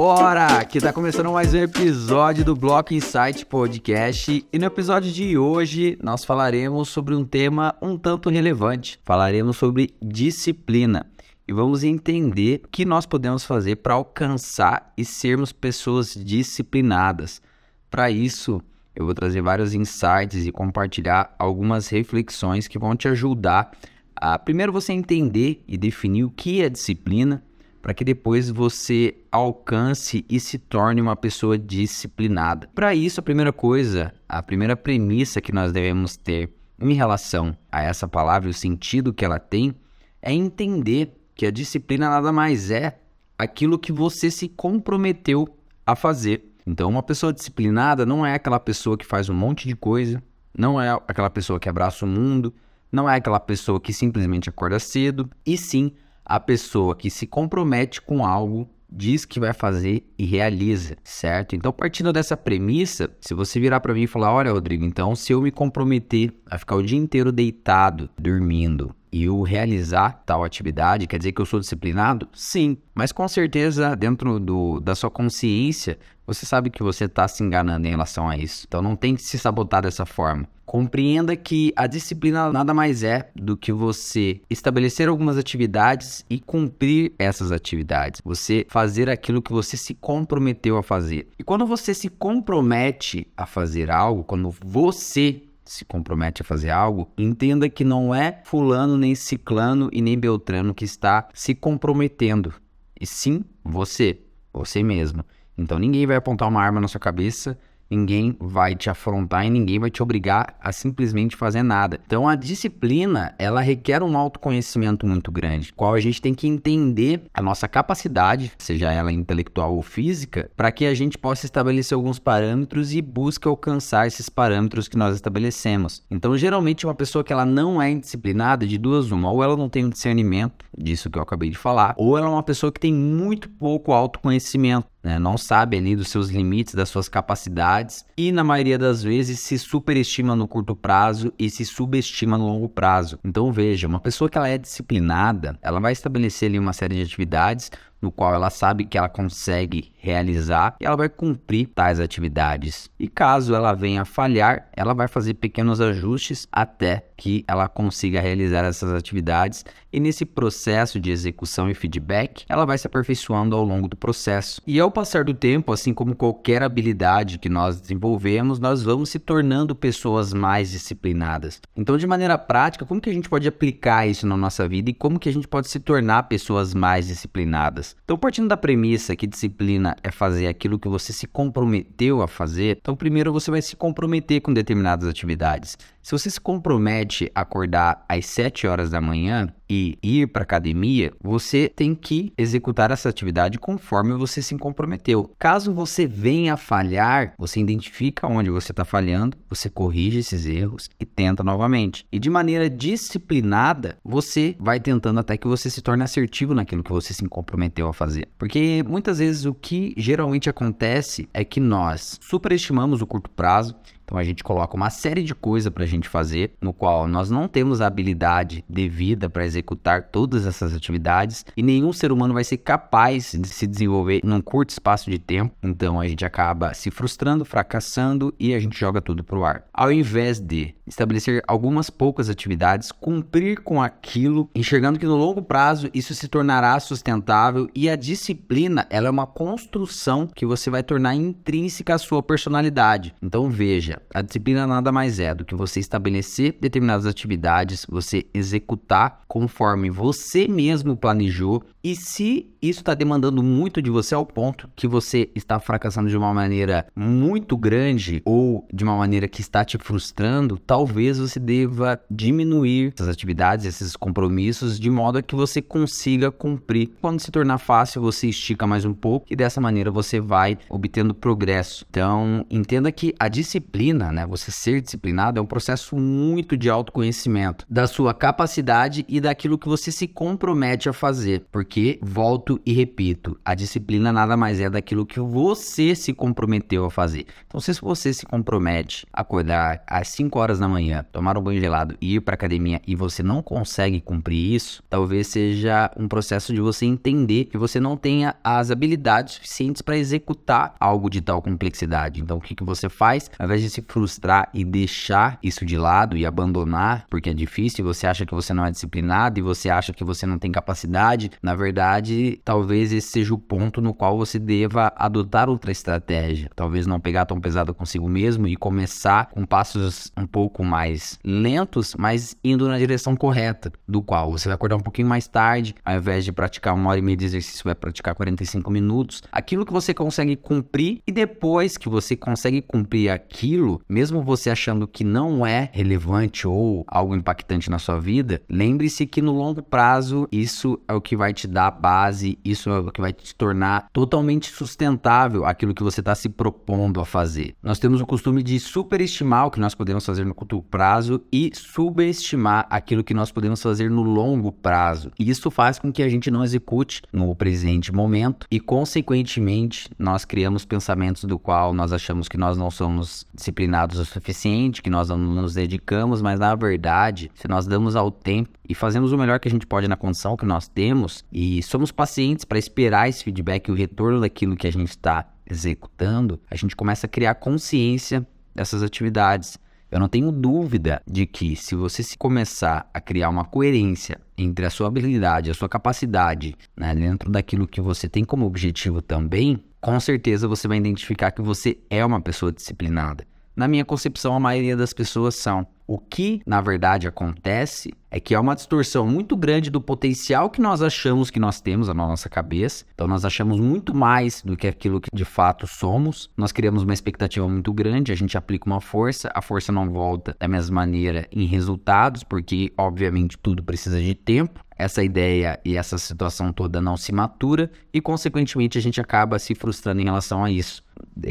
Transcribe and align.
Vambora! 0.00 0.64
Que 0.64 0.80
tá 0.80 0.94
começando 0.94 1.30
mais 1.30 1.52
um 1.52 1.58
episódio 1.58 2.42
do 2.42 2.56
Block 2.56 2.94
Insight 2.94 3.44
Podcast. 3.44 4.46
E 4.50 4.58
no 4.58 4.64
episódio 4.64 5.12
de 5.12 5.36
hoje 5.36 5.98
nós 6.02 6.24
falaremos 6.24 6.88
sobre 6.88 7.14
um 7.14 7.22
tema 7.22 7.76
um 7.82 7.98
tanto 7.98 8.30
relevante. 8.30 8.98
Falaremos 9.04 9.58
sobre 9.58 9.94
disciplina. 10.00 11.04
E 11.46 11.52
vamos 11.52 11.84
entender 11.84 12.62
o 12.64 12.68
que 12.68 12.86
nós 12.86 13.04
podemos 13.04 13.44
fazer 13.44 13.76
para 13.76 13.92
alcançar 13.92 14.90
e 14.96 15.04
sermos 15.04 15.52
pessoas 15.52 16.14
disciplinadas. 16.14 17.42
Para 17.90 18.10
isso, 18.10 18.62
eu 18.96 19.04
vou 19.04 19.12
trazer 19.12 19.42
vários 19.42 19.74
insights 19.74 20.46
e 20.46 20.50
compartilhar 20.50 21.34
algumas 21.38 21.88
reflexões 21.88 22.66
que 22.66 22.78
vão 22.78 22.96
te 22.96 23.06
ajudar 23.06 23.72
a 24.16 24.38
primeiro 24.38 24.72
você 24.72 24.94
entender 24.94 25.62
e 25.68 25.76
definir 25.76 26.24
o 26.24 26.30
que 26.30 26.62
é 26.62 26.70
disciplina, 26.70 27.42
para 27.80 27.94
que 27.94 28.04
depois 28.04 28.50
você 28.50 29.16
alcance 29.30 30.24
e 30.28 30.38
se 30.38 30.58
torne 30.58 31.00
uma 31.00 31.16
pessoa 31.16 31.58
disciplinada. 31.58 32.68
Para 32.74 32.94
isso, 32.94 33.20
a 33.20 33.22
primeira 33.22 33.52
coisa, 33.52 34.12
a 34.28 34.42
primeira 34.42 34.76
premissa 34.76 35.40
que 35.40 35.52
nós 35.52 35.72
devemos 35.72 36.16
ter 36.16 36.52
em 36.80 36.94
relação 36.94 37.56
a 37.70 37.82
essa 37.82 38.08
palavra 38.08 38.48
e 38.48 38.50
o 38.50 38.54
sentido 38.54 39.12
que 39.12 39.24
ela 39.24 39.38
tem 39.38 39.74
é 40.22 40.32
entender 40.32 41.14
que 41.34 41.46
a 41.46 41.50
disciplina 41.50 42.08
nada 42.08 42.32
mais 42.32 42.70
é 42.70 42.98
aquilo 43.38 43.78
que 43.78 43.92
você 43.92 44.30
se 44.30 44.48
comprometeu 44.48 45.48
a 45.86 45.96
fazer. 45.96 46.54
Então, 46.66 46.90
uma 46.90 47.02
pessoa 47.02 47.32
disciplinada 47.32 48.04
não 48.04 48.24
é 48.24 48.34
aquela 48.34 48.60
pessoa 48.60 48.96
que 48.96 49.06
faz 49.06 49.28
um 49.30 49.34
monte 49.34 49.66
de 49.66 49.74
coisa, 49.74 50.22
não 50.56 50.80
é 50.80 50.90
aquela 51.08 51.30
pessoa 51.30 51.58
que 51.58 51.68
abraça 51.68 52.04
o 52.04 52.08
mundo, 52.08 52.54
não 52.92 53.08
é 53.08 53.16
aquela 53.16 53.40
pessoa 53.40 53.80
que 53.80 53.92
simplesmente 53.92 54.48
acorda 54.48 54.78
cedo, 54.78 55.30
e 55.46 55.56
sim 55.56 55.92
a 56.24 56.38
pessoa 56.38 56.94
que 56.94 57.10
se 57.10 57.26
compromete 57.26 58.00
com 58.00 58.24
algo, 58.24 58.68
diz 58.90 59.24
que 59.24 59.38
vai 59.38 59.52
fazer 59.52 60.04
e 60.18 60.24
realiza, 60.24 60.96
certo? 61.04 61.54
Então, 61.54 61.72
partindo 61.72 62.12
dessa 62.12 62.36
premissa, 62.36 63.10
se 63.20 63.34
você 63.34 63.60
virar 63.60 63.80
para 63.80 63.94
mim 63.94 64.02
e 64.02 64.08
falar: 64.08 64.32
Olha, 64.32 64.52
Rodrigo, 64.52 64.84
então 64.84 65.14
se 65.14 65.32
eu 65.32 65.40
me 65.40 65.50
comprometer 65.50 66.32
a 66.46 66.58
ficar 66.58 66.76
o 66.76 66.82
dia 66.82 66.98
inteiro 66.98 67.30
deitado, 67.30 68.10
dormindo, 68.18 68.94
e 69.12 69.24
eu 69.24 69.42
realizar 69.42 70.22
tal 70.24 70.44
atividade, 70.44 71.06
quer 71.06 71.18
dizer 71.18 71.32
que 71.32 71.40
eu 71.40 71.46
sou 71.46 71.60
disciplinado? 71.60 72.28
Sim, 72.32 72.76
mas 72.94 73.12
com 73.12 73.26
certeza 73.26 73.96
dentro 73.96 74.38
do, 74.38 74.80
da 74.80 74.94
sua 74.94 75.10
consciência, 75.10 75.98
você 76.26 76.46
sabe 76.46 76.70
que 76.70 76.82
você 76.82 77.06
está 77.06 77.26
se 77.26 77.42
enganando 77.42 77.86
em 77.86 77.90
relação 77.90 78.28
a 78.28 78.36
isso. 78.36 78.64
Então 78.68 78.80
não 78.80 78.94
tem 78.94 79.16
que 79.16 79.22
se 79.22 79.38
sabotar 79.38 79.82
dessa 79.82 80.06
forma. 80.06 80.46
Compreenda 80.64 81.34
que 81.34 81.72
a 81.74 81.88
disciplina 81.88 82.52
nada 82.52 82.72
mais 82.72 83.02
é 83.02 83.28
do 83.34 83.56
que 83.56 83.72
você 83.72 84.40
estabelecer 84.48 85.08
algumas 85.08 85.36
atividades 85.36 86.24
e 86.30 86.38
cumprir 86.38 87.12
essas 87.18 87.50
atividades. 87.50 88.20
Você 88.24 88.64
fazer 88.68 89.10
aquilo 89.10 89.42
que 89.42 89.52
você 89.52 89.76
se 89.76 89.94
comprometeu 89.94 90.76
a 90.76 90.82
fazer. 90.84 91.26
E 91.36 91.42
quando 91.42 91.66
você 91.66 91.92
se 91.92 92.08
compromete 92.08 93.26
a 93.36 93.46
fazer 93.46 93.90
algo, 93.90 94.22
quando 94.22 94.54
você 94.64 95.42
se 95.70 95.84
compromete 95.84 96.42
a 96.42 96.44
fazer 96.44 96.70
algo, 96.70 97.08
entenda 97.16 97.68
que 97.68 97.84
não 97.84 98.12
é 98.12 98.42
fulano, 98.44 98.98
nem 98.98 99.14
ciclano 99.14 99.88
e 99.92 100.02
nem 100.02 100.18
beltrano 100.18 100.74
que 100.74 100.84
está 100.84 101.28
se 101.32 101.54
comprometendo, 101.54 102.52
e 103.00 103.06
sim 103.06 103.44
você, 103.62 104.20
você 104.52 104.82
mesmo. 104.82 105.24
Então 105.56 105.78
ninguém 105.78 106.08
vai 106.08 106.16
apontar 106.16 106.48
uma 106.48 106.60
arma 106.60 106.80
na 106.80 106.88
sua 106.88 106.98
cabeça 106.98 107.56
ninguém 107.90 108.36
vai 108.38 108.74
te 108.74 108.88
afrontar 108.88 109.44
e 109.44 109.50
ninguém 109.50 109.78
vai 109.78 109.90
te 109.90 110.02
obrigar 110.02 110.54
a 110.60 110.72
simplesmente 110.72 111.36
fazer 111.36 111.62
nada. 111.62 112.00
Então 112.06 112.28
a 112.28 112.36
disciplina, 112.36 113.34
ela 113.38 113.60
requer 113.60 114.02
um 114.02 114.16
autoconhecimento 114.16 115.06
muito 115.06 115.32
grande, 115.32 115.72
qual 115.72 115.94
a 115.94 116.00
gente 116.00 116.22
tem 116.22 116.32
que 116.32 116.46
entender 116.46 117.22
a 117.34 117.42
nossa 117.42 117.66
capacidade, 117.66 118.52
seja 118.58 118.92
ela 118.92 119.12
intelectual 119.12 119.74
ou 119.74 119.82
física, 119.82 120.50
para 120.56 120.70
que 120.70 120.86
a 120.86 120.94
gente 120.94 121.18
possa 121.18 121.46
estabelecer 121.46 121.96
alguns 121.96 122.18
parâmetros 122.18 122.94
e 122.94 123.02
busque 123.02 123.48
alcançar 123.48 124.06
esses 124.06 124.28
parâmetros 124.28 124.86
que 124.86 124.96
nós 124.96 125.14
estabelecemos. 125.14 126.02
Então, 126.10 126.36
geralmente 126.36 126.86
uma 126.86 126.94
pessoa 126.94 127.24
que 127.24 127.32
ela 127.32 127.44
não 127.44 127.82
é 127.82 127.90
indisciplinada, 127.90 128.66
de 128.66 128.78
duas 128.78 129.10
uma, 129.10 129.30
ou 129.30 129.42
ela 129.42 129.56
não 129.56 129.68
tem 129.68 129.84
um 129.84 129.90
discernimento 129.90 130.64
disso 130.76 131.10
que 131.10 131.18
eu 131.18 131.22
acabei 131.22 131.50
de 131.50 131.58
falar, 131.58 131.94
ou 131.96 132.16
ela 132.16 132.26
é 132.26 132.30
uma 132.30 132.42
pessoa 132.42 132.70
que 132.70 132.80
tem 132.80 132.92
muito 132.92 133.48
pouco 133.48 133.92
autoconhecimento 133.92 134.86
né? 135.02 135.18
não 135.18 135.36
sabe 135.36 135.76
ali 135.76 135.96
dos 135.96 136.08
seus 136.08 136.28
limites, 136.28 136.74
das 136.74 136.88
suas 136.88 137.08
capacidades 137.08 138.04
e 138.16 138.30
na 138.32 138.44
maioria 138.44 138.78
das 138.78 139.02
vezes 139.02 139.40
se 139.40 139.58
superestima 139.58 140.36
no 140.36 140.46
curto 140.46 140.76
prazo 140.76 141.32
e 141.38 141.48
se 141.48 141.64
subestima 141.64 142.36
no 142.36 142.46
longo 142.46 142.68
prazo. 142.68 143.18
Então 143.24 143.52
veja, 143.52 143.86
uma 143.86 144.00
pessoa 144.00 144.28
que 144.28 144.36
ela 144.36 144.48
é 144.48 144.58
disciplinada, 144.58 145.58
ela 145.62 145.80
vai 145.80 145.92
estabelecer 145.92 146.48
ali 146.48 146.58
uma 146.58 146.72
série 146.72 146.96
de 146.96 147.02
atividades 147.02 147.70
no 148.00 148.10
qual 148.10 148.34
ela 148.34 148.50
sabe 148.50 148.84
que 148.84 148.96
ela 148.96 149.08
consegue 149.08 149.92
realizar 149.98 150.76
e 150.80 150.86
ela 150.86 150.96
vai 150.96 151.08
cumprir 151.08 151.68
tais 151.68 152.00
atividades. 152.00 152.90
E 152.98 153.08
caso 153.08 153.54
ela 153.54 153.74
venha 153.74 154.02
a 154.02 154.06
falhar, 154.06 154.68
ela 154.74 154.94
vai 154.94 155.06
fazer 155.06 155.34
pequenos 155.34 155.80
ajustes 155.80 156.48
até 156.50 157.04
que 157.16 157.44
ela 157.46 157.68
consiga 157.68 158.20
realizar 158.20 158.64
essas 158.64 158.92
atividades 158.92 159.64
e 159.92 159.98
nesse 159.98 160.24
processo 160.24 161.00
de 161.00 161.10
execução 161.10 161.68
e 161.68 161.74
feedback, 161.74 162.44
ela 162.48 162.64
vai 162.64 162.78
se 162.78 162.86
aperfeiçoando 162.86 163.56
ao 163.56 163.64
longo 163.64 163.88
do 163.88 163.96
processo. 163.96 164.62
E 164.66 164.78
ao 164.78 164.90
passar 164.90 165.24
do 165.24 165.34
tempo, 165.34 165.72
assim 165.72 165.92
como 165.92 166.14
qualquer 166.14 166.62
habilidade 166.62 167.38
que 167.38 167.48
nós 167.48 167.80
desenvolvemos, 167.80 168.60
nós 168.60 168.82
vamos 168.82 169.10
se 169.10 169.18
tornando 169.18 169.74
pessoas 169.74 170.32
mais 170.32 170.70
disciplinadas. 170.70 171.60
Então, 171.76 171.98
de 171.98 172.06
maneira 172.06 172.38
prática, 172.38 172.86
como 172.86 173.00
que 173.00 173.10
a 173.10 173.12
gente 173.12 173.28
pode 173.28 173.48
aplicar 173.48 174.06
isso 174.06 174.26
na 174.26 174.36
nossa 174.36 174.68
vida 174.68 174.90
e 174.90 174.94
como 174.94 175.18
que 175.18 175.28
a 175.28 175.32
gente 175.32 175.48
pode 175.48 175.68
se 175.68 175.80
tornar 175.80 176.24
pessoas 176.24 176.72
mais 176.72 177.08
disciplinadas? 177.08 177.89
Então, 178.04 178.16
partindo 178.16 178.48
da 178.48 178.56
premissa 178.56 179.16
que 179.16 179.26
disciplina 179.26 179.96
é 180.02 180.10
fazer 180.10 180.46
aquilo 180.46 180.78
que 180.78 180.88
você 180.88 181.12
se 181.12 181.26
comprometeu 181.26 182.22
a 182.22 182.28
fazer, 182.28 182.78
então 182.80 182.96
primeiro 182.96 183.32
você 183.32 183.50
vai 183.50 183.62
se 183.62 183.76
comprometer 183.76 184.40
com 184.40 184.52
determinadas 184.52 185.08
atividades. 185.08 185.76
Se 186.02 186.12
você 186.12 186.30
se 186.30 186.40
compromete 186.40 187.30
a 187.34 187.42
acordar 187.42 188.04
às 188.08 188.26
7 188.26 188.66
horas 188.66 188.90
da 188.90 189.00
manhã 189.00 189.52
e 189.70 189.96
ir 190.02 190.26
para 190.26 190.42
academia, 190.42 191.12
você 191.22 191.68
tem 191.74 191.94
que 191.94 192.32
executar 192.36 192.90
essa 192.90 193.08
atividade 193.08 193.56
conforme 193.56 194.12
você 194.14 194.42
se 194.42 194.56
comprometeu. 194.58 195.30
Caso 195.38 195.72
você 195.72 196.08
venha 196.08 196.54
a 196.54 196.56
falhar, 196.56 197.34
você 197.38 197.60
identifica 197.60 198.26
onde 198.26 198.50
você 198.50 198.72
está 198.72 198.84
falhando, 198.84 199.36
você 199.48 199.70
corrige 199.70 200.18
esses 200.18 200.44
erros 200.44 200.90
e 200.98 201.06
tenta 201.06 201.44
novamente. 201.44 202.04
E 202.10 202.18
de 202.18 202.28
maneira 202.28 202.68
disciplinada, 202.68 203.96
você 204.04 204.56
vai 204.58 204.80
tentando 204.80 205.20
até 205.20 205.36
que 205.36 205.46
você 205.46 205.70
se 205.70 205.80
torne 205.80 206.02
assertivo 206.02 206.52
naquilo 206.52 206.82
que 206.82 206.90
você 206.90 207.14
se 207.14 207.26
comprometeu 207.28 207.86
a 207.86 207.92
fazer. 207.92 208.28
Porque 208.36 208.82
muitas 208.82 209.18
vezes 209.18 209.44
o 209.44 209.54
que 209.54 209.94
geralmente 209.96 210.50
acontece 210.50 211.28
é 211.32 211.44
que 211.44 211.60
nós 211.60 212.18
superestimamos 212.20 213.00
o 213.00 213.06
curto 213.06 213.30
prazo 213.30 213.76
então 214.10 214.18
a 214.18 214.24
gente 214.24 214.42
coloca 214.42 214.76
uma 214.76 214.90
série 214.90 215.22
de 215.22 215.36
coisas 215.36 215.72
para 215.72 215.84
a 215.84 215.86
gente 215.86 216.08
fazer, 216.08 216.54
no 216.60 216.72
qual 216.72 217.06
nós 217.06 217.30
não 217.30 217.46
temos 217.46 217.80
a 217.80 217.86
habilidade 217.86 218.64
devida 218.68 219.30
para 219.30 219.46
executar 219.46 220.08
todas 220.10 220.46
essas 220.46 220.74
atividades 220.74 221.46
e 221.56 221.62
nenhum 221.62 221.92
ser 221.92 222.10
humano 222.10 222.34
vai 222.34 222.42
ser 222.42 222.56
capaz 222.56 223.36
de 223.38 223.46
se 223.46 223.68
desenvolver 223.68 224.20
num 224.24 224.40
curto 224.40 224.70
espaço 224.70 225.08
de 225.08 225.18
tempo. 225.20 225.54
Então 225.62 226.00
a 226.00 226.08
gente 226.08 226.24
acaba 226.24 226.74
se 226.74 226.90
frustrando, 226.90 227.44
fracassando 227.44 228.34
e 228.36 228.52
a 228.52 228.58
gente 228.58 228.76
joga 228.76 229.00
tudo 229.00 229.22
pro 229.22 229.44
ar. 229.44 229.62
Ao 229.72 229.92
invés 229.92 230.40
de 230.40 230.74
estabelecer 230.90 231.42
algumas 231.46 231.88
poucas 231.88 232.28
atividades, 232.28 232.92
cumprir 232.92 233.60
com 233.60 233.80
aquilo, 233.80 234.50
enxergando 234.54 234.98
que 234.98 235.06
no 235.06 235.16
longo 235.16 235.40
prazo 235.40 235.88
isso 235.94 236.14
se 236.14 236.28
tornará 236.28 236.78
sustentável 236.78 237.68
e 237.74 237.88
a 237.88 237.96
disciplina, 237.96 238.86
ela 238.90 239.06
é 239.06 239.10
uma 239.10 239.26
construção 239.26 240.26
que 240.26 240.44
você 240.44 240.68
vai 240.68 240.82
tornar 240.82 241.14
intrínseca 241.14 241.94
à 241.94 241.98
sua 241.98 242.22
personalidade. 242.22 243.14
Então 243.22 243.48
veja, 243.48 244.02
a 244.12 244.20
disciplina 244.20 244.66
nada 244.66 244.92
mais 244.92 245.18
é 245.18 245.34
do 245.34 245.44
que 245.44 245.54
você 245.54 245.80
estabelecer 245.80 246.56
determinadas 246.60 247.06
atividades, 247.06 247.86
você 247.88 248.26
executar 248.34 249.20
conforme 249.28 249.88
você 249.88 250.48
mesmo 250.48 250.96
planejou. 250.96 251.62
E 251.82 251.96
se 251.96 252.46
isso 252.60 252.80
está 252.80 252.92
demandando 252.92 253.42
muito 253.42 253.80
de 253.80 253.88
você 253.88 254.14
ao 254.14 254.26
ponto 254.26 254.68
que 254.76 254.86
você 254.86 255.30
está 255.34 255.58
fracassando 255.58 256.10
de 256.10 256.16
uma 256.16 256.34
maneira 256.34 256.86
muito 256.94 257.56
grande 257.56 258.20
ou 258.22 258.68
de 258.70 258.84
uma 258.84 258.96
maneira 258.96 259.26
que 259.26 259.40
está 259.40 259.64
te 259.64 259.78
frustrando, 259.78 260.58
talvez 260.58 261.18
você 261.18 261.40
deva 261.40 261.98
diminuir 262.10 262.92
essas 262.94 263.08
atividades, 263.08 263.64
esses 263.64 263.96
compromissos, 263.96 264.78
de 264.78 264.90
modo 264.90 265.22
que 265.22 265.34
você 265.34 265.62
consiga 265.62 266.30
cumprir. 266.30 266.90
Quando 267.00 267.18
se 267.18 267.30
tornar 267.30 267.56
fácil, 267.56 268.02
você 268.02 268.28
estica 268.28 268.66
mais 268.66 268.84
um 268.84 268.92
pouco 268.92 269.26
e 269.30 269.34
dessa 269.34 269.58
maneira 269.58 269.90
você 269.90 270.20
vai 270.20 270.58
obtendo 270.68 271.14
progresso. 271.14 271.86
Então, 271.88 272.44
entenda 272.50 272.92
que 272.92 273.14
a 273.18 273.28
disciplina, 273.28 274.12
né? 274.12 274.26
Você 274.26 274.50
ser 274.50 274.82
disciplinado 274.82 275.38
é 275.38 275.42
um 275.42 275.46
processo 275.46 275.96
muito 275.96 276.58
de 276.58 276.68
autoconhecimento 276.68 277.64
da 277.70 277.86
sua 277.86 278.12
capacidade 278.12 279.06
e 279.08 279.18
daquilo 279.18 279.56
que 279.56 279.68
você 279.68 279.90
se 279.90 280.06
compromete 280.06 280.86
a 280.86 280.92
fazer. 280.92 281.46
Porque 281.50 281.69
Porque, 281.70 282.00
volto 282.02 282.60
e 282.66 282.72
repito, 282.72 283.38
a 283.44 283.54
disciplina 283.54 284.12
nada 284.12 284.36
mais 284.36 284.58
é 284.58 284.68
daquilo 284.68 285.06
que 285.06 285.20
você 285.20 285.94
se 285.94 286.12
comprometeu 286.12 286.84
a 286.84 286.90
fazer. 286.90 287.26
Então, 287.46 287.60
se 287.60 287.72
você 287.80 288.12
se 288.12 288.26
compromete 288.26 289.06
a 289.12 289.20
acordar 289.20 289.80
às 289.86 290.08
5 290.08 290.36
horas 290.36 290.58
da 290.58 290.66
manhã, 290.66 291.06
tomar 291.12 291.38
um 291.38 291.40
banho 291.40 291.60
gelado 291.60 291.96
e 292.00 292.16
ir 292.16 292.22
para 292.22 292.34
academia 292.34 292.82
e 292.88 292.96
você 292.96 293.22
não 293.22 293.40
consegue 293.40 294.00
cumprir 294.00 294.52
isso, 294.52 294.82
talvez 294.90 295.28
seja 295.28 295.92
um 295.96 296.08
processo 296.08 296.52
de 296.52 296.60
você 296.60 296.86
entender 296.86 297.44
que 297.44 297.56
você 297.56 297.78
não 297.78 297.96
tenha 297.96 298.34
as 298.42 298.72
habilidades 298.72 299.34
suficientes 299.34 299.80
para 299.80 299.96
executar 299.96 300.74
algo 300.80 301.08
de 301.08 301.20
tal 301.20 301.40
complexidade. 301.40 302.20
Então, 302.20 302.38
o 302.38 302.40
que, 302.40 302.56
que 302.56 302.64
você 302.64 302.88
faz? 302.88 303.30
Ao 303.38 303.46
invés 303.46 303.62
de 303.62 303.70
se 303.70 303.80
frustrar 303.80 304.48
e 304.52 304.64
deixar 304.64 305.38
isso 305.40 305.64
de 305.64 305.78
lado 305.78 306.16
e 306.16 306.26
abandonar, 306.26 307.06
porque 307.08 307.30
é 307.30 307.34
difícil, 307.34 307.84
você 307.84 308.08
acha 308.08 308.26
que 308.26 308.34
você 308.34 308.52
não 308.52 308.66
é 308.66 308.72
disciplinado 308.72 309.38
e 309.38 309.42
você 309.42 309.70
acha 309.70 309.92
que 309.92 310.02
você 310.02 310.26
não 310.26 310.36
tem 310.36 310.50
capacidade, 310.50 311.30
na 311.40 311.59
verdade, 311.60 312.40
talvez 312.44 312.92
esse 312.92 313.08
seja 313.08 313.34
o 313.34 313.38
ponto 313.38 313.80
no 313.80 313.92
qual 313.92 314.16
você 314.16 314.38
deva 314.38 314.92
adotar 314.96 315.48
outra 315.48 315.70
estratégia. 315.70 316.50
Talvez 316.56 316.86
não 316.86 316.98
pegar 316.98 317.26
tão 317.26 317.40
pesado 317.40 317.74
consigo 317.74 318.08
mesmo 318.08 318.48
e 318.48 318.56
começar 318.56 319.30
com 319.30 319.44
passos 319.44 320.10
um 320.16 320.26
pouco 320.26 320.64
mais 320.64 321.18
lentos, 321.24 321.94
mas 321.98 322.36
indo 322.42 322.68
na 322.68 322.78
direção 322.78 323.14
correta, 323.14 323.70
do 323.86 324.02
qual 324.02 324.30
você 324.30 324.48
vai 324.48 324.54
acordar 324.54 324.76
um 324.76 324.80
pouquinho 324.80 325.08
mais 325.08 325.28
tarde, 325.28 325.74
ao 325.84 325.96
invés 325.96 326.24
de 326.24 326.32
praticar 326.32 326.74
uma 326.74 326.90
hora 326.90 326.98
e 326.98 327.02
meia 327.02 327.16
de 327.16 327.24
exercício, 327.26 327.64
vai 327.64 327.74
praticar 327.74 328.14
45 328.14 328.70
minutos. 328.70 329.22
Aquilo 329.30 329.66
que 329.66 329.72
você 329.72 329.92
consegue 329.92 330.36
cumprir 330.36 331.02
e 331.06 331.12
depois 331.12 331.76
que 331.76 331.88
você 331.88 332.16
consegue 332.16 332.62
cumprir 332.62 333.10
aquilo, 333.10 333.80
mesmo 333.88 334.22
você 334.22 334.50
achando 334.50 334.88
que 334.88 335.04
não 335.04 335.46
é 335.46 335.68
relevante 335.72 336.48
ou 336.48 336.84
algo 336.86 337.14
impactante 337.14 337.70
na 337.70 337.78
sua 337.78 338.00
vida, 338.00 338.40
lembre-se 338.48 339.06
que 339.06 339.20
no 339.20 339.32
longo 339.32 339.62
prazo 339.62 340.26
isso 340.32 340.80
é 340.88 340.94
o 340.94 341.00
que 341.00 341.16
vai 341.16 341.34
te 341.34 341.46
dar 341.50 341.70
base, 341.70 342.38
isso 342.44 342.70
é 342.70 342.78
o 342.78 342.90
que 342.90 343.00
vai 343.00 343.12
te 343.12 343.34
tornar 343.34 343.88
totalmente 343.92 344.50
sustentável 344.50 345.44
aquilo 345.44 345.74
que 345.74 345.82
você 345.82 346.00
está 346.00 346.14
se 346.14 346.28
propondo 346.28 347.00
a 347.00 347.04
fazer. 347.04 347.54
Nós 347.62 347.78
temos 347.78 348.00
o 348.00 348.06
costume 348.06 348.42
de 348.42 348.58
superestimar 348.58 349.46
o 349.46 349.50
que 349.50 349.60
nós 349.60 349.74
podemos 349.74 350.04
fazer 350.04 350.24
no 350.24 350.34
curto 350.34 350.62
prazo 350.62 351.22
e 351.32 351.50
subestimar 351.54 352.66
aquilo 352.70 353.04
que 353.04 353.14
nós 353.14 353.32
podemos 353.32 353.62
fazer 353.62 353.90
no 353.90 354.02
longo 354.02 354.52
prazo. 354.52 355.10
E 355.18 355.28
isso 355.28 355.50
faz 355.50 355.78
com 355.78 355.92
que 355.92 356.02
a 356.02 356.08
gente 356.08 356.30
não 356.30 356.44
execute 356.44 357.02
no 357.12 357.34
presente 357.34 357.92
momento 357.92 358.46
e, 358.50 358.60
consequentemente, 358.60 359.90
nós 359.98 360.24
criamos 360.24 360.64
pensamentos 360.64 361.24
do 361.24 361.38
qual 361.38 361.72
nós 361.72 361.92
achamos 361.92 362.28
que 362.28 362.36
nós 362.36 362.56
não 362.56 362.70
somos 362.70 363.26
disciplinados 363.34 363.98
o 363.98 364.04
suficiente, 364.04 364.82
que 364.82 364.90
nós 364.90 365.08
não 365.08 365.18
nos 365.18 365.54
dedicamos, 365.54 366.22
mas 366.22 366.38
na 366.38 366.54
verdade, 366.54 367.30
se 367.34 367.48
nós 367.48 367.66
damos 367.66 367.96
ao 367.96 368.10
tempo 368.10 368.50
e 368.68 368.74
fazemos 368.74 369.12
o 369.12 369.18
melhor 369.18 369.40
que 369.40 369.48
a 369.48 369.50
gente 369.50 369.66
pode 369.66 369.88
na 369.88 369.96
condição 369.96 370.36
que 370.36 370.46
nós 370.46 370.68
temos 370.68 371.24
e 371.42 371.62
somos 371.62 371.90
pacientes 371.90 372.44
para 372.44 372.58
esperar 372.58 373.08
esse 373.08 373.24
feedback 373.24 373.68
e 373.68 373.72
o 373.72 373.74
retorno 373.74 374.20
daquilo 374.20 374.54
que 374.54 374.66
a 374.66 374.70
gente 374.70 374.90
está 374.90 375.26
executando, 375.50 376.38
a 376.50 376.54
gente 376.54 376.76
começa 376.76 377.06
a 377.06 377.08
criar 377.08 377.34
consciência 377.34 378.26
dessas 378.54 378.82
atividades. 378.82 379.58
Eu 379.90 379.98
não 379.98 380.06
tenho 380.06 380.30
dúvida 380.30 381.00
de 381.06 381.24
que 381.24 381.56
se 381.56 381.74
você 381.74 382.02
se 382.02 382.18
começar 382.18 382.90
a 382.92 383.00
criar 383.00 383.30
uma 383.30 383.46
coerência 383.46 384.20
entre 384.36 384.66
a 384.66 384.70
sua 384.70 384.88
habilidade, 384.88 385.50
a 385.50 385.54
sua 385.54 385.66
capacidade, 385.66 386.54
né, 386.76 386.94
dentro 386.94 387.30
daquilo 387.30 387.66
que 387.66 387.80
você 387.80 388.06
tem 388.06 388.22
como 388.22 388.44
objetivo 388.44 389.00
também, 389.00 389.64
com 389.80 389.98
certeza 389.98 390.46
você 390.46 390.68
vai 390.68 390.76
identificar 390.76 391.30
que 391.30 391.40
você 391.40 391.78
é 391.88 392.04
uma 392.04 392.20
pessoa 392.20 392.52
disciplinada. 392.52 393.26
Na 393.56 393.66
minha 393.66 393.84
concepção, 393.84 394.34
a 394.34 394.40
maioria 394.40 394.76
das 394.76 394.92
pessoas 394.92 395.36
são. 395.36 395.66
O 395.92 395.98
que, 395.98 396.40
na 396.46 396.60
verdade, 396.60 397.08
acontece 397.08 397.92
é 398.12 398.20
que 398.20 398.32
há 398.32 398.40
uma 398.40 398.54
distorção 398.54 399.08
muito 399.08 399.36
grande 399.36 399.70
do 399.70 399.80
potencial 399.80 400.48
que 400.48 400.60
nós 400.60 400.82
achamos 400.82 401.32
que 401.32 401.40
nós 401.40 401.60
temos 401.60 401.88
na 401.88 401.94
nossa 401.94 402.28
cabeça. 402.28 402.84
Então, 402.94 403.08
nós 403.08 403.24
achamos 403.24 403.58
muito 403.58 403.92
mais 403.92 404.40
do 404.40 404.56
que 404.56 404.68
aquilo 404.68 405.00
que 405.00 405.10
de 405.12 405.24
fato 405.24 405.66
somos. 405.66 406.30
Nós 406.36 406.52
criamos 406.52 406.84
uma 406.84 406.94
expectativa 406.94 407.48
muito 407.48 407.72
grande, 407.72 408.12
a 408.12 408.14
gente 408.14 408.38
aplica 408.38 408.66
uma 408.66 408.80
força, 408.80 409.32
a 409.34 409.42
força 409.42 409.72
não 409.72 409.90
volta 409.90 410.36
da 410.38 410.46
mesma 410.46 410.76
maneira 410.76 411.26
em 411.32 411.44
resultados, 411.44 412.22
porque, 412.22 412.72
obviamente, 412.78 413.36
tudo 413.36 413.60
precisa 413.60 414.00
de 414.00 414.14
tempo 414.14 414.60
essa 414.78 415.02
ideia 415.02 415.58
e 415.64 415.76
essa 415.76 415.98
situação 415.98 416.52
toda 416.52 416.80
não 416.80 416.96
se 416.96 417.12
matura 417.12 417.68
e, 417.92 418.00
consequentemente, 418.00 418.78
a 418.78 418.80
gente 418.80 419.00
acaba 419.00 419.40
se 419.40 419.56
frustrando 419.56 420.00
em 420.00 420.04
relação 420.04 420.44
a 420.44 420.52
isso. 420.52 420.84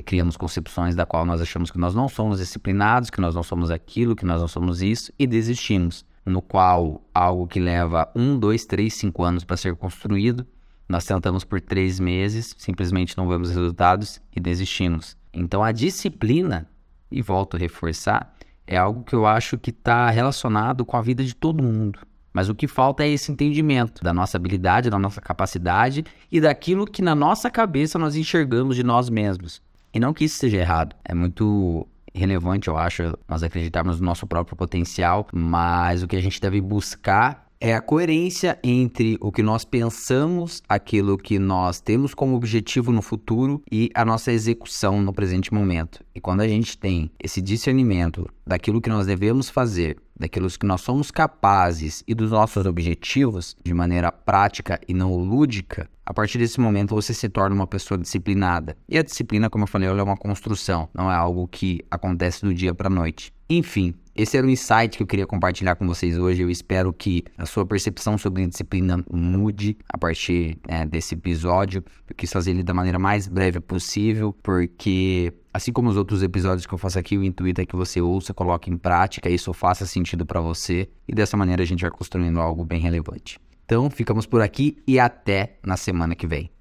Criamos 0.06 0.38
concepções 0.38 0.96
da 0.96 1.06
qual 1.06 1.26
nós 1.26 1.42
achamos 1.42 1.72
que 1.72 1.78
nós 1.78 1.96
não 1.96 2.08
somos 2.08 2.40
disciplinados, 2.40 3.10
que 3.10 3.22
nós 3.22 3.36
não 3.36 3.44
somos 3.44 3.72
aquilo, 3.72 4.16
que 4.16 4.26
nós 4.26 4.42
não 4.42 4.48
somos 4.48 4.82
isso 4.82 5.12
e 5.18 5.26
desistimos. 5.26 6.06
No 6.26 6.42
qual 6.42 7.02
algo 7.14 7.48
que 7.48 7.60
leva 7.60 8.10
um, 8.16 8.38
dois, 8.38 8.66
três, 8.66 8.94
cinco 8.94 9.24
anos 9.24 9.44
para 9.44 9.58
ser 9.58 9.76
construído, 9.76 10.46
nós 10.88 11.06
tentamos 11.06 11.44
por 11.44 11.62
três 11.62 12.00
meses, 12.00 12.56
simplesmente 12.58 13.18
não 13.18 13.28
vemos 13.28 13.50
resultados 13.50 14.20
e 14.36 14.40
desistimos. 14.40 15.16
Então 15.34 15.64
a 15.64 15.72
disciplina, 15.72 16.68
e 17.12 17.22
volto 17.22 17.56
a 17.56 17.60
reforçar, 17.60 18.36
é 18.66 18.78
algo 18.78 19.04
que 19.04 19.14
eu 19.14 19.26
acho 19.26 19.58
que 19.58 19.70
está 19.70 20.10
relacionado 20.10 20.86
com 20.86 20.98
a 20.98 21.02
vida 21.02 21.24
de 21.24 21.36
todo 21.36 21.64
mundo. 21.64 22.00
Mas 22.34 22.50
o 22.50 22.56
que 22.56 22.68
falta 22.68 23.04
é 23.04 23.10
esse 23.10 23.32
entendimento 23.32 24.04
da 24.04 24.14
nossa 24.14 24.38
habilidade, 24.38 24.90
da 24.90 25.00
nossa 25.00 25.20
capacidade 25.20 26.06
e 26.32 26.40
daquilo 26.40 26.86
que 26.86 27.02
na 27.02 27.16
nossa 27.16 27.50
cabeça 27.50 27.98
nós 27.98 28.16
enxergamos 28.16 28.76
de 28.76 28.84
nós 28.84 29.10
mesmos. 29.10 29.62
E 29.94 30.00
não 30.00 30.14
que 30.14 30.26
isso 30.26 30.38
seja 30.38 30.58
errado. 30.58 30.96
É 31.04 31.14
muito 31.14 31.88
relevante, 32.14 32.68
eu 32.68 32.78
acho, 32.78 33.18
nós 33.28 33.44
acreditarmos 33.44 34.00
no 34.00 34.06
nosso 34.06 34.28
próprio 34.28 34.56
potencial, 34.56 35.28
mas 35.34 36.04
o 36.04 36.08
que 36.08 36.16
a 36.16 36.22
gente 36.22 36.40
deve 36.40 36.62
buscar 36.62 37.49
é 37.62 37.76
a 37.76 37.82
coerência 37.82 38.58
entre 38.64 39.18
o 39.20 39.34
que 39.34 39.44
nós 39.44 39.66
pensamos, 39.66 40.64
aquilo 40.68 41.18
que 41.18 41.38
nós 41.38 41.82
temos 41.82 42.14
como 42.14 42.36
objetivo 42.36 42.90
no 42.90 43.02
futuro 43.02 43.62
e 43.70 43.90
a 43.94 44.06
nossa 44.06 44.32
execução 44.32 45.02
no 45.02 45.12
presente 45.12 45.54
momento. 45.54 46.02
E 46.16 46.22
quando 46.22 46.40
a 46.40 46.48
gente 46.48 46.78
tem 46.78 47.12
esse 47.22 47.42
discernimento 47.42 48.26
daquilo 48.48 48.80
que 48.80 48.90
nós 48.90 49.08
devemos 49.08 49.50
fazer, 49.50 49.98
daquilo 50.18 50.50
que 50.50 50.66
nós 50.66 50.80
somos 50.80 51.12
capazes 51.12 52.02
e 52.08 52.16
dos 52.16 52.32
nossos 52.32 52.66
objetivos 52.66 53.58
de 53.62 53.74
maneira 53.74 54.10
prática 54.10 54.80
e 54.88 54.94
não 54.94 55.14
lúdica, 55.16 55.90
a 56.06 56.14
partir 56.14 56.38
desse 56.38 56.62
momento 56.62 56.96
você 56.96 57.14
se 57.14 57.28
torna 57.28 57.56
uma 57.56 57.68
pessoa 57.68 57.98
disciplinada. 57.98 58.78
E 58.88 58.98
a 58.98 59.04
disciplina, 59.04 59.50
como 59.50 59.66
eu 59.66 59.68
falei, 59.68 59.90
é 59.90 59.92
uma 60.04 60.18
construção, 60.18 60.88
não 60.94 61.12
é 61.12 61.16
algo 61.16 61.46
que 61.46 61.82
acontece 61.92 62.42
do 62.42 62.54
dia 62.54 62.74
para 62.74 62.88
a 62.88 62.90
noite. 62.90 63.34
Enfim, 63.50 63.96
esse 64.22 64.36
era 64.38 64.46
o 64.46 64.50
insight 64.50 64.98
que 64.98 65.04
eu 65.04 65.08
queria 65.08 65.26
compartilhar 65.26 65.76
com 65.76 65.88
vocês 65.88 66.18
hoje. 66.18 66.42
Eu 66.42 66.50
espero 66.50 66.92
que 66.92 67.24
a 67.38 67.46
sua 67.46 67.66
percepção 67.66 68.18
sobre 68.18 68.46
disciplina 68.46 69.02
mude 69.10 69.78
a 69.88 69.98
partir 69.98 70.58
é, 70.68 70.86
desse 70.86 71.16
episódio. 71.16 71.82
Eu 72.10 72.14
quis 72.14 72.30
fazer 72.30 72.52
ele 72.52 72.62
da 72.62 72.74
maneira 72.74 73.00
mais 73.00 73.30
breve 73.30 73.62
possível, 73.62 74.36
porque 74.44 75.34
assim 75.54 75.72
como 75.72 75.90
os 75.90 75.96
outros 75.96 76.22
episódios 76.22 76.68
que 76.68 76.74
eu 76.74 76.78
faço 76.78 77.00
aqui, 77.00 77.18
o 77.18 77.24
intuito 77.24 77.62
é 77.62 77.66
que 77.66 77.78
você 77.78 78.02
ouça, 78.02 78.34
coloque 78.34 78.70
em 78.70 78.78
prática, 78.78 79.30
isso 79.30 79.54
faça 79.54 79.86
sentido 79.86 80.26
para 80.26 80.42
você 80.42 80.90
e 81.08 81.16
dessa 81.16 81.38
maneira 81.38 81.64
a 81.64 81.66
gente 81.66 81.82
vai 81.82 81.92
construindo 81.92 82.42
algo 82.42 82.66
bem 82.66 82.82
relevante. 82.82 83.40
Então, 83.64 83.90
ficamos 83.90 84.26
por 84.26 84.42
aqui 84.42 84.78
e 84.86 85.00
até 85.00 85.60
na 85.64 85.78
semana 85.78 86.14
que 86.14 86.28
vem. 86.28 86.52